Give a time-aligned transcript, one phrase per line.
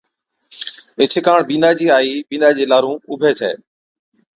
[0.99, 3.51] ايڇي ڪاڻ بِينڏا چِي آئِي بِينڏا چي لارُون اُڀي ڇَي